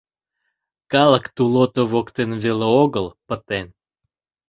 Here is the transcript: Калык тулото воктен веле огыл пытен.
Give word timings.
Калык 0.91 1.25
тулото 1.35 1.81
воктен 1.91 2.31
веле 2.43 2.67
огыл 2.83 3.05
пытен. 3.27 3.67